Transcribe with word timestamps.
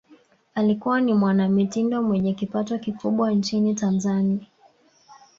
alikuwa 0.55 1.01
ni 1.01 1.13
mwanamitindo 1.13 2.01
mwenye 2.03 2.33
kipato 2.33 2.77
kikubwa 2.79 3.31
nchini 3.31 3.75
tanzani 3.75 4.47